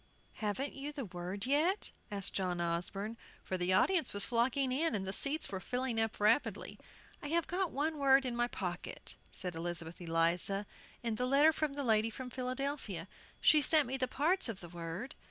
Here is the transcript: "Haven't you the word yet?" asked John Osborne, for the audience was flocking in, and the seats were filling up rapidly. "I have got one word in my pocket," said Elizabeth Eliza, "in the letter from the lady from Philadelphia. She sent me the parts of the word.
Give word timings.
"Haven't 0.37 0.73
you 0.73 0.91
the 0.91 1.05
word 1.05 1.45
yet?" 1.45 1.91
asked 2.09 2.33
John 2.33 2.59
Osborne, 2.59 3.17
for 3.43 3.55
the 3.55 3.71
audience 3.73 4.13
was 4.13 4.25
flocking 4.25 4.71
in, 4.71 4.95
and 4.95 5.05
the 5.05 5.13
seats 5.13 5.51
were 5.51 5.59
filling 5.59 5.99
up 6.01 6.19
rapidly. 6.19 6.79
"I 7.21 7.27
have 7.27 7.45
got 7.45 7.69
one 7.69 7.99
word 7.99 8.25
in 8.25 8.35
my 8.35 8.47
pocket," 8.47 9.13
said 9.31 9.53
Elizabeth 9.53 10.01
Eliza, 10.01 10.65
"in 11.03 11.17
the 11.17 11.27
letter 11.27 11.53
from 11.53 11.73
the 11.73 11.83
lady 11.83 12.09
from 12.09 12.31
Philadelphia. 12.31 13.07
She 13.41 13.61
sent 13.61 13.85
me 13.85 13.95
the 13.95 14.07
parts 14.07 14.49
of 14.49 14.59
the 14.59 14.69
word. 14.69 15.13